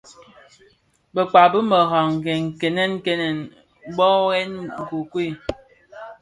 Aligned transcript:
Bekpag 1.13 1.45
bi 1.51 1.59
meraň 1.69 2.07
nkènèn 2.49 2.91
kènèn 3.05 3.37
mböghèn 3.95 4.51
nkokuei. 4.79 5.31